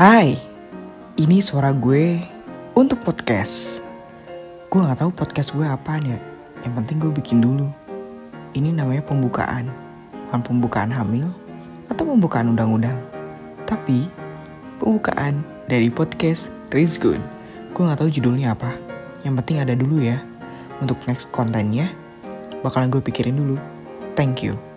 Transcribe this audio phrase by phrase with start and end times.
[0.00, 0.32] Hai,
[1.20, 2.24] ini suara gue
[2.72, 3.84] untuk podcast.
[4.72, 6.16] Gue gak tahu podcast gue apaan ya.
[6.64, 7.68] Yang penting gue bikin dulu.
[8.56, 9.68] Ini namanya pembukaan,
[10.24, 11.28] bukan pembukaan hamil
[11.92, 12.96] atau pembukaan undang-undang,
[13.68, 14.08] tapi
[14.80, 17.20] pembukaan dari podcast Rizgun.
[17.76, 18.72] Gue gak tahu judulnya apa.
[19.20, 20.16] Yang penting ada dulu ya.
[20.80, 21.92] Untuk next kontennya,
[22.64, 23.60] bakalan gue pikirin dulu.
[24.16, 24.69] Thank you.